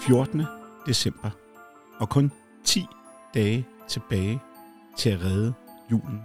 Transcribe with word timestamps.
14. 0.00 0.42
december, 0.86 1.30
og 2.00 2.08
kun 2.08 2.32
10 2.64 2.86
dage 3.34 3.66
tilbage 3.88 4.40
til 4.96 5.10
at 5.10 5.20
redde 5.24 5.54
julen. 5.90 6.20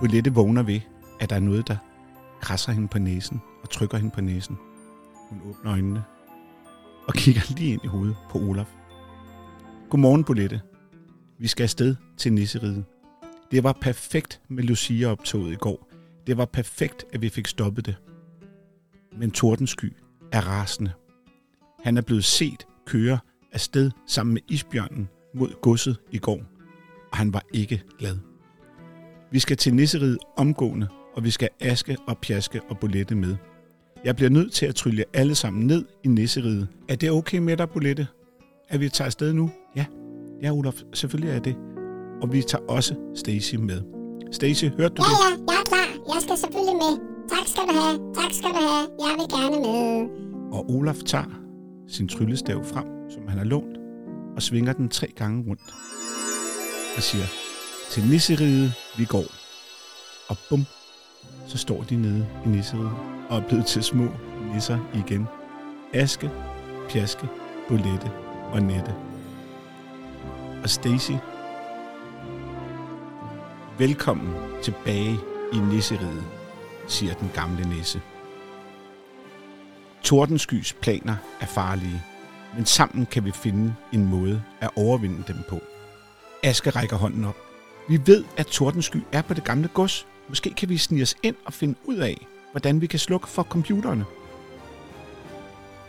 Bolette 0.00 0.34
vågner 0.34 0.62
ved, 0.62 0.80
at 1.20 1.30
der 1.30 1.36
er 1.36 1.40
noget, 1.40 1.68
der 1.68 1.76
krasser 2.40 2.72
hende 2.72 2.88
på 2.88 2.98
næsen 2.98 3.40
og 3.62 3.70
trykker 3.70 3.96
hende 3.96 4.10
på 4.10 4.20
næsen. 4.20 4.58
Hun 5.30 5.40
åbner 5.44 5.72
øjnene 5.72 6.04
og 7.08 7.14
kigger 7.14 7.42
lige 7.56 7.72
ind 7.72 7.84
i 7.84 7.86
hovedet 7.86 8.16
på 8.30 8.38
Olaf. 8.38 8.74
Godmorgen, 9.90 10.24
Bolette. 10.24 10.60
Vi 11.38 11.46
skal 11.48 11.62
afsted 11.62 11.96
til 12.16 12.32
Nisseriget. 12.32 12.84
Det 13.50 13.64
var 13.64 13.72
perfekt 13.72 14.40
med 14.48 14.64
Lucia-optoget 14.64 15.52
i 15.52 15.56
går. 15.56 15.88
Det 16.26 16.36
var 16.36 16.44
perfekt, 16.44 17.04
at 17.12 17.22
vi 17.22 17.28
fik 17.28 17.46
stoppet 17.46 17.86
det. 17.86 17.96
Men 19.16 19.30
Tordensky 19.30 19.92
er 20.32 20.40
rasende. 20.40 20.92
Han 21.84 21.96
er 21.96 22.02
blevet 22.02 22.24
set 22.24 22.66
køre 22.86 23.18
afsted 23.52 23.90
sammen 24.06 24.34
med 24.34 24.42
isbjørnen 24.48 25.08
mod 25.34 25.60
godset 25.62 25.96
i 26.10 26.18
går, 26.18 26.40
og 27.12 27.16
han 27.18 27.32
var 27.32 27.42
ikke 27.54 27.82
glad. 27.98 28.16
Vi 29.32 29.38
skal 29.38 29.56
til 29.56 29.74
Nisseriget 29.74 30.18
omgående, 30.36 30.88
og 31.14 31.24
vi 31.24 31.30
skal 31.30 31.48
aske 31.60 31.96
og 32.06 32.18
pjaske 32.18 32.60
og 32.68 32.78
bolette 32.78 33.14
med. 33.14 33.36
Jeg 34.04 34.16
bliver 34.16 34.30
nødt 34.30 34.52
til 34.52 34.66
at 34.66 34.74
trylle 34.74 35.04
alle 35.14 35.34
sammen 35.34 35.66
ned 35.66 35.84
i 36.04 36.08
Nisseriget. 36.08 36.68
Er 36.88 36.96
det 36.96 37.10
okay 37.10 37.38
med 37.38 37.56
dig, 37.56 37.70
Bolette? 37.70 38.06
At 38.68 38.80
vi 38.80 38.88
tager 38.88 39.06
afsted 39.06 39.32
nu? 39.32 39.50
Ja. 39.76 39.84
Ja, 40.42 40.50
Olaf, 40.52 40.82
selvfølgelig 40.94 41.34
er 41.36 41.40
det. 41.40 41.56
Og 42.22 42.32
vi 42.32 42.42
tager 42.42 42.64
også 42.68 42.94
Stacy 43.16 43.54
med. 43.54 43.82
Stacy, 44.32 44.64
hørte 44.64 44.94
du 44.94 45.02
Ja, 45.02 45.08
det? 45.08 45.40
ja, 45.48 45.52
jeg 45.52 45.60
er 45.60 45.64
klar. 45.64 46.14
Jeg 46.14 46.22
skal 46.22 46.36
selvfølgelig 46.36 46.74
med. 46.74 46.92
Tak 47.28 47.46
skal 47.46 47.62
du 47.68 47.72
have. 47.80 48.14
Tak 48.14 48.32
skal 48.32 48.50
du 48.50 48.54
have. 48.54 48.86
Jeg 49.04 49.14
vil 49.18 49.28
gerne 49.36 49.56
med. 49.66 50.08
Og 50.52 50.70
Olaf 50.70 50.96
tager 51.06 51.40
sin 51.88 52.08
tryllestav 52.08 52.64
frem, 52.64 53.10
som 53.10 53.28
han 53.28 53.38
har 53.38 53.44
lånt, 53.44 53.78
og 54.36 54.42
svinger 54.42 54.72
den 54.72 54.88
tre 54.88 55.06
gange 55.16 55.44
rundt. 55.48 55.74
Og 56.96 57.02
siger, 57.02 57.24
til 57.90 58.02
nisseriget 58.10 58.72
vi 58.98 59.04
går. 59.04 59.24
Og 60.28 60.36
bum, 60.48 60.64
så 61.46 61.58
står 61.58 61.82
de 61.82 61.96
nede 61.96 62.26
i 62.46 62.48
nisseriget 62.48 62.92
og 63.28 63.38
er 63.38 63.48
blevet 63.48 63.66
til 63.66 63.82
små 63.82 64.06
nisser 64.54 64.78
igen. 64.94 65.26
Aske, 65.92 66.30
Pjaske, 66.88 67.28
Bolette 67.68 68.10
og 68.52 68.62
Nette. 68.62 68.94
Og 70.62 70.70
Stacy, 70.70 71.12
velkommen 73.78 74.34
tilbage 74.62 75.16
i 75.52 75.58
nisseriget, 75.58 76.24
siger 76.88 77.14
den 77.14 77.30
gamle 77.34 77.68
nisse. 77.68 78.00
Tordenskys 80.08 80.72
planer 80.72 81.16
er 81.40 81.46
farlige, 81.46 82.02
men 82.56 82.66
sammen 82.66 83.06
kan 83.06 83.24
vi 83.24 83.30
finde 83.30 83.74
en 83.92 84.06
måde 84.06 84.42
at 84.60 84.70
overvinde 84.76 85.24
dem 85.28 85.36
på. 85.48 85.60
Aske 86.42 86.70
rækker 86.70 86.96
hånden 86.96 87.24
op. 87.24 87.36
Vi 87.88 88.00
ved, 88.06 88.24
at 88.36 88.46
Tordensky 88.46 88.96
er 89.12 89.22
på 89.22 89.34
det 89.34 89.44
gamle 89.44 89.68
gods. 89.68 90.06
Måske 90.28 90.50
kan 90.50 90.68
vi 90.68 90.78
snige 90.78 91.02
os 91.02 91.14
ind 91.22 91.36
og 91.44 91.52
finde 91.52 91.78
ud 91.84 91.96
af, 91.96 92.26
hvordan 92.50 92.80
vi 92.80 92.86
kan 92.86 92.98
slukke 92.98 93.28
for 93.28 93.42
computerne. 93.42 94.04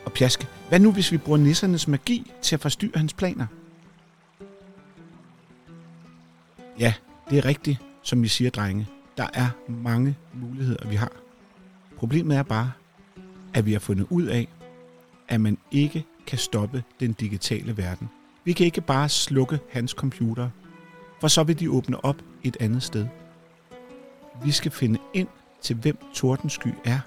Og 0.06 0.11
Pjaske, 0.14 0.48
hvad 0.70 0.80
nu 0.80 0.92
hvis 0.92 1.11
vi 1.11 1.17
bruger 1.17 1.38
nissernes 1.38 1.88
magi 1.88 2.31
til 2.42 2.56
at 2.56 2.61
forstyrre 2.61 3.00
hans 3.00 3.14
planer? 3.14 3.45
Ja, 6.80 6.94
det 7.30 7.38
er 7.38 7.45
rigtigt, 7.45 7.78
som 8.04 8.23
I 8.23 8.28
siger, 8.28 8.50
drenge. 8.52 8.88
Der 9.17 9.28
er 9.33 9.50
mange 9.67 10.17
muligheder, 10.33 10.88
vi 10.88 10.95
har. 10.95 11.11
Problemet 11.98 12.38
er 12.38 12.44
bare, 12.44 12.72
at 13.59 13.65
vi 13.65 13.71
har 13.71 13.80
fundet 13.80 14.08
ud 14.09 14.23
af, 14.23 14.47
at 15.27 15.42
man 15.42 15.58
ikke 15.71 16.05
kan 16.27 16.37
stoppe 16.37 16.83
den 16.99 17.14
digitale 17.14 17.77
verden. 17.77 18.09
Vi 18.43 18.53
kan 18.53 18.65
ikke 18.65 18.81
bare 18.81 19.09
slukke 19.09 19.59
hans 19.71 19.92
computer, 19.92 20.49
for 21.21 21.27
så 21.27 21.43
vil 21.43 21.59
de 21.59 21.71
åbne 21.71 22.05
op 22.05 22.15
et 22.43 22.58
andet 22.59 22.83
sted. 22.83 23.08
Vi 24.43 24.52
skal 24.52 24.71
finde 24.71 24.99
ind 25.14 25.27
til, 25.61 25.75
hvem 25.75 25.98
Tordensky 26.14 26.67
er, 26.86 26.99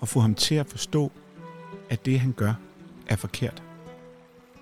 og 0.00 0.08
få 0.08 0.20
ham 0.20 0.34
til 0.34 0.54
at 0.54 0.66
forstå, 0.66 1.12
at 1.90 2.06
det, 2.06 2.20
han 2.20 2.32
gør, 2.32 2.54
er 3.06 3.16
forkert. 3.16 3.62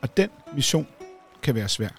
Og 0.02 0.16
den 0.16 0.28
mission 0.54 0.86
kan 1.42 1.54
være 1.54 1.68
svær. 1.68 1.91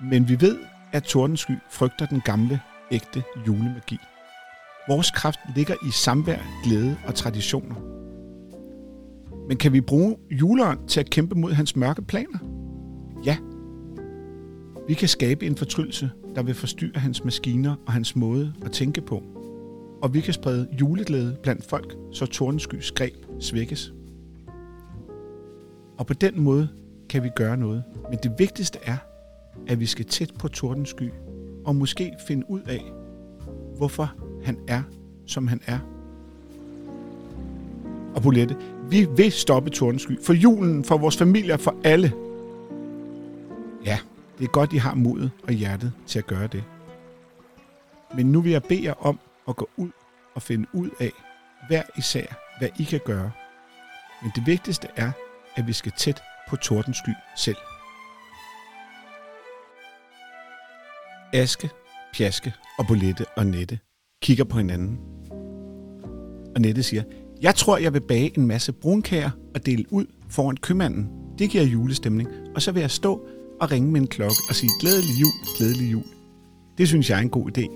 Men 0.00 0.28
vi 0.28 0.40
ved, 0.40 0.58
at 0.92 1.02
Tordensky 1.02 1.52
frygter 1.70 2.06
den 2.06 2.20
gamle, 2.20 2.60
ægte 2.90 3.22
julemagi. 3.46 3.98
Vores 4.90 5.10
kraft 5.10 5.40
ligger 5.56 5.74
i 5.86 5.90
samvær, 5.90 6.38
glæde 6.64 6.96
og 7.06 7.14
traditioner. 7.14 7.74
Men 9.48 9.56
kan 9.56 9.72
vi 9.72 9.80
bruge 9.80 10.16
juleånd 10.30 10.88
til 10.88 11.00
at 11.00 11.10
kæmpe 11.10 11.34
mod 11.34 11.52
hans 11.52 11.76
mørke 11.76 12.02
planer? 12.02 12.38
Ja. 13.24 13.36
Vi 14.88 14.94
kan 14.94 15.08
skabe 15.08 15.46
en 15.46 15.56
fortryllelse, 15.56 16.10
der 16.34 16.42
vil 16.42 16.54
forstyrre 16.54 17.00
hans 17.00 17.24
maskiner 17.24 17.76
og 17.86 17.92
hans 17.92 18.16
måde 18.16 18.54
at 18.64 18.72
tænke 18.72 19.00
på. 19.00 19.22
Og 20.02 20.14
vi 20.14 20.20
kan 20.20 20.34
sprede 20.34 20.68
juleglæde 20.80 21.36
blandt 21.42 21.64
folk, 21.64 21.96
så 22.12 22.26
Tordenskys 22.26 22.92
greb 22.92 23.14
svækkes. 23.40 23.92
Og 25.98 26.06
på 26.06 26.14
den 26.14 26.40
måde 26.40 26.68
kan 27.08 27.22
vi 27.22 27.30
gøre 27.36 27.56
noget. 27.56 27.84
Men 28.10 28.18
det 28.22 28.32
vigtigste 28.38 28.78
er, 28.82 28.96
at 29.68 29.80
vi 29.80 29.86
skal 29.86 30.04
tæt 30.04 30.32
på 30.38 30.48
Tordensky 30.48 31.10
og 31.64 31.76
måske 31.76 32.12
finde 32.26 32.50
ud 32.50 32.60
af, 32.60 32.82
hvorfor 33.76 34.29
han 34.44 34.58
er, 34.68 34.82
som 35.26 35.48
han 35.48 35.60
er. 35.66 35.78
Og 38.14 38.22
Bolette, 38.22 38.56
vi 38.88 39.06
vil 39.16 39.32
stoppe 39.32 39.70
Tordensky. 39.70 40.22
For 40.22 40.32
julen, 40.32 40.84
for 40.84 40.98
vores 40.98 41.16
familier, 41.16 41.56
for 41.56 41.76
alle. 41.84 42.12
Ja, 43.84 43.98
det 44.38 44.44
er 44.44 44.50
godt, 44.50 44.72
I 44.72 44.76
har 44.76 44.94
modet 44.94 45.30
og 45.42 45.52
hjertet 45.52 45.92
til 46.06 46.18
at 46.18 46.26
gøre 46.26 46.46
det. 46.46 46.64
Men 48.14 48.32
nu 48.32 48.40
vil 48.40 48.52
jeg 48.52 48.62
bede 48.62 48.84
jer 48.84 49.06
om 49.06 49.20
at 49.48 49.56
gå 49.56 49.68
ud 49.76 49.90
og 50.34 50.42
finde 50.42 50.66
ud 50.72 50.90
af, 51.00 51.12
hver 51.68 51.82
især, 51.98 52.26
hvad 52.58 52.68
I 52.78 52.82
kan 52.82 53.00
gøre. 53.04 53.30
Men 54.22 54.32
det 54.34 54.46
vigtigste 54.46 54.88
er, 54.96 55.12
at 55.56 55.66
vi 55.66 55.72
skal 55.72 55.92
tæt 55.98 56.22
på 56.48 56.56
Tordensky 56.56 57.10
selv. 57.36 57.56
Aske, 61.32 61.70
Pjaske 62.12 62.54
og 62.78 62.86
Bolette 62.86 63.24
og 63.36 63.46
Nette 63.46 63.78
kigger 64.22 64.44
på 64.44 64.58
hinanden. 64.58 64.98
Og 66.54 66.60
Nette 66.60 66.82
siger, 66.82 67.02
jeg 67.42 67.54
tror, 67.54 67.78
jeg 67.78 67.92
vil 67.92 68.00
bage 68.00 68.38
en 68.38 68.46
masse 68.46 68.72
brunkager 68.72 69.30
og 69.54 69.66
dele 69.66 69.84
ud 69.90 70.06
foran 70.28 70.56
købmanden. 70.56 71.08
Det 71.38 71.50
giver 71.50 71.64
julestemning. 71.64 72.28
Og 72.54 72.62
så 72.62 72.72
vil 72.72 72.80
jeg 72.80 72.90
stå 72.90 73.26
og 73.60 73.70
ringe 73.70 73.92
med 73.92 74.00
en 74.00 74.06
klokke 74.06 74.36
og 74.48 74.54
sige, 74.54 74.70
glædelig 74.80 75.20
jul, 75.20 75.32
glædelig 75.58 75.92
jul. 75.92 76.04
Det 76.78 76.88
synes 76.88 77.10
jeg 77.10 77.18
er 77.18 77.22
en 77.22 77.30
god 77.30 77.58
idé. 77.58 77.70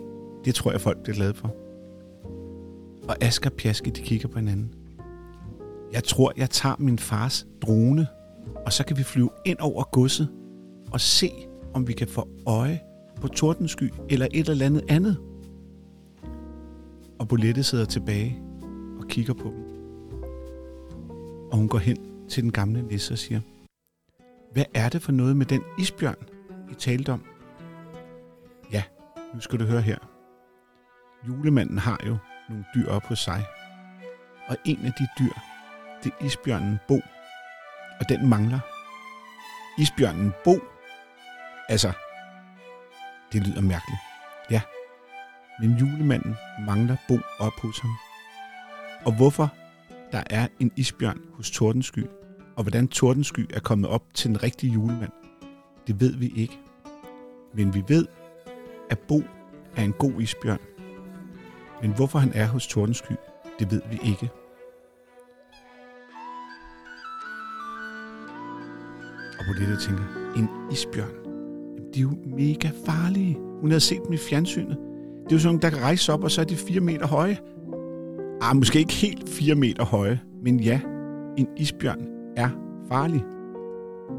Det 0.45 0.55
tror 0.55 0.71
jeg, 0.71 0.81
folk 0.81 1.03
bliver 1.03 1.17
glade 1.17 1.35
for. 1.35 1.55
Og 3.09 3.17
Asger 3.21 3.51
og 3.51 3.57
Pjaske, 3.57 3.91
de 3.91 4.01
kigger 4.01 4.29
på 4.29 4.39
hinanden. 4.39 4.75
Jeg 5.93 6.05
tror, 6.05 6.33
jeg 6.37 6.51
tager 6.51 6.77
min 6.79 6.99
fars 6.99 7.47
drone, 7.63 8.07
og 8.67 8.73
så 8.73 8.85
kan 8.85 8.97
vi 8.97 9.03
flyve 9.03 9.31
ind 9.47 9.59
over 9.61 9.85
godset 9.93 10.29
og 10.93 11.01
se, 11.01 11.31
om 11.75 11.89
vi 11.89 11.93
kan 11.93 12.09
få 12.09 12.29
øje 12.47 12.81
på 13.21 13.29
Tordensky 13.29 13.93
eller 14.11 14.27
et 14.33 14.49
eller 14.49 14.67
andet 14.67 14.85
andet. 14.89 15.17
Og 17.25 17.29
Bolette 17.29 17.63
sidder 17.63 17.85
tilbage 17.85 18.43
og 19.01 19.09
kigger 19.09 19.35
på 19.35 19.49
dem. 19.49 19.65
Og 21.53 21.57
hun 21.57 21.69
går 21.69 21.79
hen 21.79 22.29
til 22.29 22.43
den 22.43 22.53
gamle 22.53 22.83
nisse 22.83 23.15
og 23.15 23.19
siger, 23.19 23.41
hvad 24.53 24.65
er 24.75 24.89
det 24.89 25.03
for 25.03 25.13
noget 25.13 25.37
med 25.37 25.47
den 25.47 25.63
isbjørn, 25.79 26.29
I 26.71 26.75
talte 26.75 27.13
om? 27.13 27.25
Ja, 28.73 28.83
nu 29.35 29.41
skal 29.41 29.59
du 29.59 29.65
høre 29.65 29.83
her. 29.83 29.99
Julemanden 31.29 31.79
har 31.79 32.01
jo 32.07 32.17
nogle 32.49 32.65
dyr 32.75 32.89
op 32.89 33.03
hos 33.03 33.19
sig. 33.19 33.45
Og 34.49 34.57
en 34.65 34.79
af 34.85 34.93
de 34.93 35.07
dyr, 35.19 35.33
det 36.05 36.13
er 36.21 36.25
isbjørnen 36.25 36.79
Bo. 36.89 37.01
Og 38.01 38.09
den 38.09 38.29
mangler. 38.29 38.61
Isbjørnen 39.79 40.33
Bo. 40.45 40.59
Altså, 41.69 41.93
det 43.33 43.47
lyder 43.47 43.61
mærkeligt. 43.61 44.01
Ja, 44.51 44.61
men 45.61 45.71
julemanden 45.71 46.35
mangler 46.67 46.97
Bo 47.09 47.19
op 47.39 47.61
hos 47.63 47.79
ham. 47.79 47.91
Og 49.05 49.17
hvorfor 49.17 49.55
der 50.13 50.23
er 50.31 50.49
en 50.61 50.71
isbjørn 50.77 51.21
hos 51.33 51.51
Tordensky, 51.51 52.07
og 52.57 52.63
hvordan 52.63 52.89
Tordensky 52.89 53.55
er 53.55 53.61
kommet 53.61 53.91
op 53.91 54.03
til 54.15 54.29
den 54.29 54.43
rigtige 54.43 54.73
julemand, 54.73 55.13
det 55.87 56.01
ved 56.01 56.17
vi 56.17 56.33
ikke. 56.37 56.59
Men 57.55 57.75
vi 57.75 57.83
ved, 57.89 58.07
at 58.91 58.99
Bo 58.99 59.23
er 59.77 59.83
en 59.83 59.93
god 59.93 60.21
isbjørn. 60.21 60.59
Men 61.83 61.95
hvorfor 61.95 62.19
han 62.19 62.33
er 62.35 62.47
hos 62.47 62.67
Tordensky, 62.67 63.13
det 63.59 63.71
ved 63.71 63.83
vi 63.91 63.99
ikke. 64.11 64.31
Og 69.39 69.45
på 69.47 69.53
det 69.53 69.69
der 69.69 69.79
tænker, 69.79 70.05
en 70.37 70.49
isbjørn, 70.73 71.15
de 71.95 71.99
er 71.99 72.03
jo 72.03 72.19
mega 72.27 72.71
farlige. 72.87 73.35
Hun 73.61 73.71
havde 73.71 73.81
set 73.81 74.01
dem 74.05 74.13
i 74.13 74.17
fjernsynet. 74.17 74.94
Det 75.25 75.33
er 75.33 75.37
jo 75.37 75.39
sådan, 75.39 75.59
der 75.59 75.71
kan 75.71 75.83
rejse 75.83 76.13
op, 76.13 76.25
og 76.25 76.31
så 76.31 76.41
er 76.41 76.45
de 76.45 76.57
fire 76.57 76.81
meter 76.81 77.07
høje. 77.07 77.39
Ah, 78.43 78.57
måske 78.57 78.79
ikke 78.79 78.93
helt 78.93 79.29
4 79.29 79.55
meter 79.55 79.85
høje, 79.85 80.21
men 80.43 80.61
ja, 80.61 80.81
en 81.39 81.49
isbjørn 81.57 82.07
er 82.37 82.49
farlig. 82.89 83.25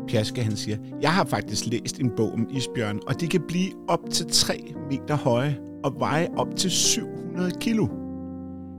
Pjaske 0.08 0.44
han 0.44 0.56
siger, 0.56 0.78
jeg 1.02 1.14
har 1.14 1.26
faktisk 1.26 1.66
læst 1.66 2.00
en 2.00 2.12
bog 2.18 2.34
om 2.34 2.48
isbjørn, 2.52 3.00
og 3.08 3.22
de 3.22 3.28
kan 3.28 3.42
blive 3.48 3.72
op 3.88 4.10
til 4.12 4.26
3 4.30 4.74
meter 4.90 5.16
høje 5.16 5.60
og 5.84 5.96
veje 6.00 6.28
op 6.38 6.56
til 6.56 6.72
700 6.72 7.52
kilo. 7.60 7.88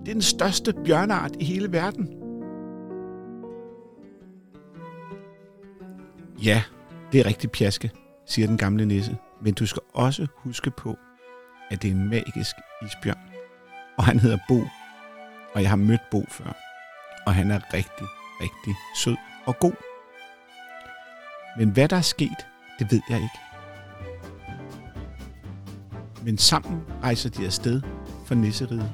Det 0.01 0.09
er 0.09 0.13
den 0.13 0.23
største 0.23 0.73
bjørneart 0.85 1.37
i 1.41 1.45
hele 1.45 1.73
verden. 1.73 2.09
Ja, 6.45 6.63
det 7.13 7.21
er 7.21 7.27
rigtig 7.27 7.51
pjaske, 7.51 7.91
siger 8.27 8.49
den 8.49 8.57
gamle 8.57 8.87
nisse. 8.87 9.17
Men 9.43 9.55
du 9.55 9.67
skal 9.67 9.83
også 9.95 10.27
huske 10.37 10.71
på, 10.71 10.97
at 11.71 11.83
det 11.83 11.91
er 11.91 11.95
en 11.95 12.09
magisk 12.09 12.57
isbjørn. 12.87 13.19
Og 13.97 14.05
han 14.05 14.19
hedder 14.19 14.39
Bo. 14.49 14.63
Og 15.55 15.63
jeg 15.63 15.69
har 15.69 15.77
mødt 15.77 16.11
Bo 16.11 16.25
før. 16.31 16.57
Og 17.27 17.35
han 17.35 17.51
er 17.51 17.61
rigtig, 17.75 18.07
rigtig 18.41 18.75
sød 18.97 19.17
og 19.47 19.59
god. 19.59 19.73
Men 21.59 21.71
hvad 21.71 21.89
der 21.89 21.97
er 21.97 22.01
sket, 22.01 22.47
det 22.79 22.93
ved 22.93 23.01
jeg 23.11 23.17
ikke. 23.17 23.39
Men 26.23 26.39
sammen 26.39 26.83
rejser 27.03 27.31
de 27.31 27.47
afsted 27.47 27.83
for 28.27 28.35
nisseriget. 28.35 28.93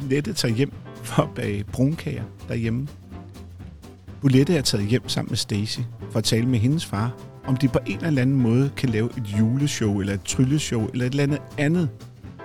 Nette 0.00 0.32
tager 0.32 0.54
hjem 0.54 0.72
for 0.94 1.22
at 1.22 1.34
bage 1.34 1.64
brunkager 1.64 2.24
derhjemme. 2.48 2.88
Bulette 4.20 4.56
er 4.56 4.62
taget 4.62 4.86
hjem 4.86 5.08
sammen 5.08 5.30
med 5.30 5.36
Stacy 5.36 5.80
for 6.10 6.18
at 6.18 6.24
tale 6.24 6.46
med 6.46 6.58
hendes 6.58 6.86
far, 6.86 7.12
om 7.46 7.56
de 7.56 7.68
på 7.68 7.78
en 7.86 8.04
eller 8.04 8.22
anden 8.22 8.36
måde 8.36 8.72
kan 8.76 8.88
lave 8.88 9.10
et 9.16 9.26
juleshow, 9.26 10.00
eller 10.00 10.14
et 10.14 10.22
trylleshow, 10.22 10.86
eller 10.92 11.06
et 11.06 11.10
eller 11.10 11.22
andet 11.22 11.42
andet, 11.58 11.90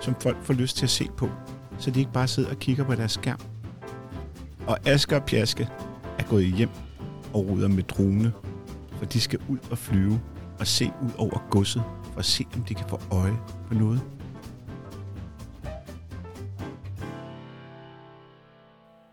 som 0.00 0.14
folk 0.20 0.36
får 0.42 0.54
lyst 0.54 0.76
til 0.76 0.86
at 0.86 0.90
se 0.90 1.08
på, 1.16 1.28
så 1.78 1.90
de 1.90 2.00
ikke 2.00 2.12
bare 2.12 2.28
sidder 2.28 2.50
og 2.50 2.58
kigger 2.58 2.84
på 2.84 2.94
deres 2.94 3.12
skærm. 3.12 3.40
Og 4.66 4.78
Asger 4.88 5.16
og 5.16 5.24
Pjaske 5.24 5.68
er 6.18 6.22
gået 6.22 6.44
hjem 6.44 6.68
og 7.32 7.48
ruder 7.48 7.68
med 7.68 7.82
drone, 7.82 8.32
for 8.98 9.04
de 9.04 9.20
skal 9.20 9.38
ud 9.48 9.58
og 9.70 9.78
flyve 9.78 10.20
og 10.58 10.66
se 10.66 10.92
ud 11.02 11.10
over 11.18 11.46
godset, 11.50 11.82
for 12.12 12.18
at 12.18 12.24
se, 12.24 12.46
om 12.54 12.62
de 12.62 12.74
kan 12.74 12.88
få 12.88 13.00
øje 13.10 13.36
på 13.68 13.74
noget. 13.74 14.00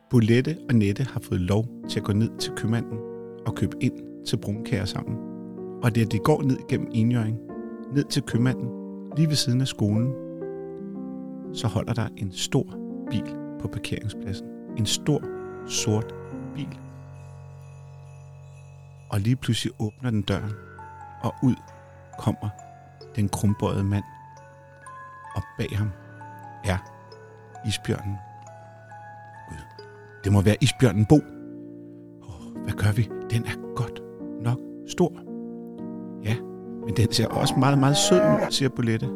Bolette 0.09 0.57
og 0.69 0.75
Nette 0.75 1.03
har 1.03 1.19
fået 1.19 1.41
lov 1.41 1.67
til 1.89 1.99
at 1.99 2.05
gå 2.05 2.13
ned 2.13 2.29
til 2.39 2.51
købmanden 2.55 2.97
og 3.45 3.55
købe 3.55 3.77
ind 3.81 4.25
til 4.25 4.37
brunkager 4.37 4.85
sammen. 4.85 5.36
Og 5.83 5.95
det 5.95 6.03
er, 6.03 6.07
de 6.07 6.19
går 6.19 6.41
ned 6.41 6.57
gennem 6.69 6.87
Enjøring, 6.91 7.39
ned 7.93 8.03
til 8.03 8.23
købmanden, 8.23 8.69
lige 9.17 9.27
ved 9.27 9.35
siden 9.35 9.61
af 9.61 9.67
skolen, 9.67 10.13
så 11.53 11.67
holder 11.67 11.93
der 11.93 12.07
en 12.17 12.31
stor 12.31 12.65
bil 13.09 13.35
på 13.59 13.67
parkeringspladsen. 13.67 14.47
En 14.77 14.85
stor, 14.85 15.21
sort 15.65 16.15
bil. 16.55 16.79
Og 19.09 19.19
lige 19.19 19.35
pludselig 19.35 19.73
åbner 19.79 20.09
den 20.09 20.21
døren, 20.21 20.51
og 21.23 21.33
ud 21.43 21.55
kommer 22.19 22.49
den 23.15 23.29
krumbøjede 23.29 23.83
mand. 23.83 24.03
Og 25.35 25.41
bag 25.57 25.77
ham 25.77 25.89
er 26.65 26.77
isbjørnen. 27.67 28.15
Gud, 29.49 29.57
det 30.23 30.31
må 30.31 30.41
være 30.41 30.55
isbjørnen 30.61 31.05
Bo. 31.05 31.15
Oh, 31.15 32.63
hvad 32.63 32.73
gør 32.73 32.91
vi? 32.91 33.09
Den 33.29 33.45
er 33.45 33.75
godt 33.75 34.01
nok 34.43 34.59
stor. 34.87 35.26
Men 36.87 36.97
den 36.97 37.11
ser 37.11 37.27
også 37.27 37.53
meget, 37.57 37.77
meget 37.77 37.97
sød 37.97 38.21
ud, 38.21 38.51
siger 38.51 38.69
Bolette. 38.69 39.07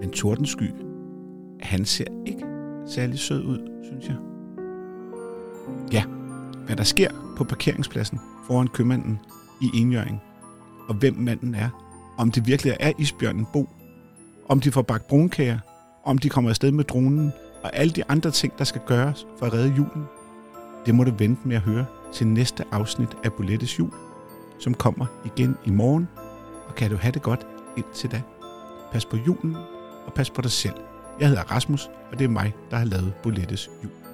Men 0.00 0.10
Tordensky, 0.10 0.70
han 1.60 1.84
ser 1.84 2.04
ikke 2.26 2.44
særlig 2.86 3.18
sød 3.18 3.44
ud, 3.44 3.58
synes 3.82 4.06
jeg. 4.06 4.16
Ja, 5.92 6.04
hvad 6.66 6.76
der 6.76 6.84
sker 6.84 7.10
på 7.36 7.44
parkeringspladsen 7.44 8.20
foran 8.46 8.68
købmanden 8.68 9.18
i 9.62 9.70
Enjøring, 9.74 10.20
og 10.88 10.94
hvem 10.94 11.14
manden 11.14 11.54
er, 11.54 11.68
om 12.18 12.30
det 12.30 12.46
virkelig 12.46 12.76
er 12.80 12.92
isbjørnen 12.98 13.46
Bo, 13.52 13.68
om 14.48 14.60
de 14.60 14.72
får 14.72 14.82
bagt 14.82 15.08
brunkager, 15.08 15.58
om 16.04 16.18
de 16.18 16.28
kommer 16.28 16.50
afsted 16.50 16.70
med 16.72 16.84
dronen, 16.84 17.32
og 17.62 17.76
alle 17.76 17.92
de 17.92 18.02
andre 18.08 18.30
ting, 18.30 18.58
der 18.58 18.64
skal 18.64 18.80
gøres 18.86 19.26
for 19.38 19.46
at 19.46 19.52
redde 19.52 19.74
julen, 19.76 20.04
det 20.86 20.94
må 20.94 21.04
du 21.04 21.12
vente 21.18 21.48
med 21.48 21.56
at 21.56 21.62
høre 21.62 21.86
til 22.12 22.26
næste 22.26 22.64
afsnit 22.72 23.16
af 23.24 23.32
Bulettes 23.32 23.78
Jul, 23.78 23.90
som 24.60 24.74
kommer 24.74 25.06
igen 25.24 25.56
i 25.64 25.70
morgen, 25.70 26.08
og 26.68 26.74
kan 26.74 26.90
du 26.90 26.96
have 26.96 27.12
det 27.12 27.22
godt 27.22 27.46
indtil 27.76 28.10
da. 28.10 28.22
Pas 28.92 29.04
på 29.04 29.16
julen, 29.16 29.56
og 30.06 30.14
pas 30.14 30.30
på 30.30 30.42
dig 30.42 30.50
selv. 30.50 30.74
Jeg 31.20 31.28
hedder 31.28 31.42
Rasmus, 31.42 31.90
og 32.12 32.18
det 32.18 32.24
er 32.24 32.28
mig, 32.28 32.54
der 32.70 32.76
har 32.76 32.84
lavet 32.84 33.14
Bolettes 33.22 33.70
Jul. 33.84 34.09